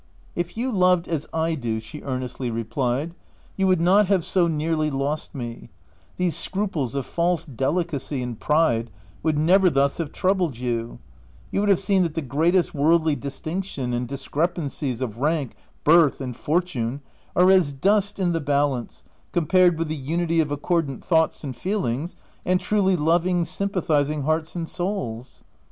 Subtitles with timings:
[0.35, 3.13] "If you loved as / do," she earnestly re plied,"
[3.55, 5.69] you would not have so nearly lost me—
[6.17, 8.89] these scruples of false delicacy and pride
[9.21, 10.97] would never thus have troubled you—
[11.51, 16.19] you would have seen that the greatest worldly dis tinctions and discrepancies of rank, birth,
[16.19, 17.01] and fortune
[17.35, 21.85] are as dust in the balance compared with the unity of accordant thoughts and feel
[21.85, 25.43] ings, and truly loving, sympathizing hearts and souls."